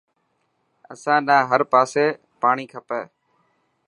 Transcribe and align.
اسان 0.93 1.19
نا 1.27 1.37
هر 1.49 1.61
پاسي 1.71 2.05
پاڻي 2.41 2.65
کپي. 2.73 3.01